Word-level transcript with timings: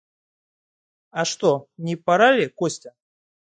А 1.11 1.25
что, 1.25 1.67
не 1.77 1.95
пора 1.95 2.31
ли, 2.31 2.49
Костя? 2.49 2.95